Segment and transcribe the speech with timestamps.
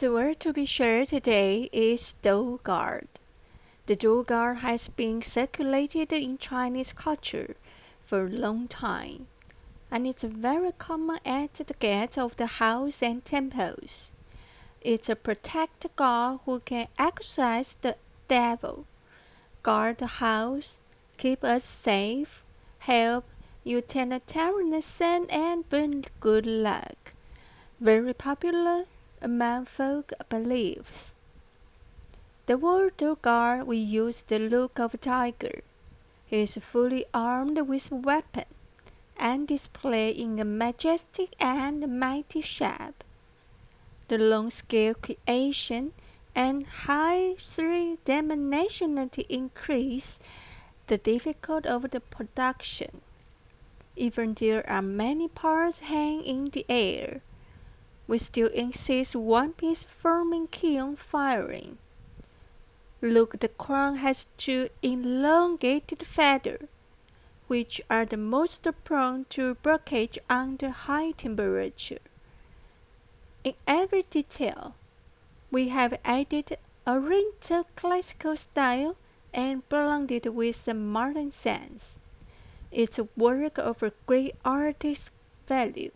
[0.00, 3.06] The word to be shared today is Door God.
[3.84, 7.54] The Door God has been circulated in Chinese culture
[8.02, 9.26] for a long time,
[9.90, 14.12] and it's very common at the gates of the house and temples.
[14.80, 17.96] It's a protector god who can exorcise the
[18.26, 18.86] devil,
[19.62, 20.80] guard the house,
[21.18, 22.42] keep us safe,
[22.78, 23.26] help
[23.64, 27.12] utilitarianism, and bring good luck.
[27.78, 28.86] Very popular
[29.22, 31.14] among folk beliefs.
[32.46, 35.62] The word Door God we use the look of a tiger.
[36.26, 38.46] He is fully armed with weapon
[39.16, 43.04] and displayed in a majestic and mighty shape.
[44.08, 45.92] The long-scale creation
[46.34, 50.18] and high three-dimensionality increase
[50.86, 53.00] the difficulty of the production.
[53.94, 57.20] Even there are many parts hanging in the air
[58.10, 61.78] we still insist one piece forming kiln firing.
[63.00, 66.66] Look, the crown has two elongated feathers,
[67.46, 72.02] which are the most prone to breakage under high temperature.
[73.44, 74.74] In every detail,
[75.52, 78.96] we have added a Oriental classical style
[79.32, 81.96] and blended with the modern sense.
[82.72, 85.14] It's a work of great artistic
[85.46, 85.92] value.